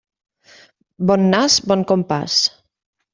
Bon 1.11 1.27
nas, 1.33 1.57
bon 1.73 1.83
compàs. 1.93 2.39